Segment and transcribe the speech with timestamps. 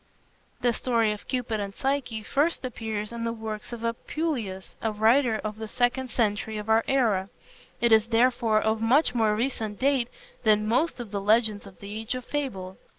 [0.61, 5.35] The story of Cupid and Psyche first appears in the works of Apuleius, a writer
[5.43, 7.29] of the second century of our era.
[7.81, 10.07] It is therefore of much more recent date
[10.41, 12.77] than most of the legends of the Age of Fable.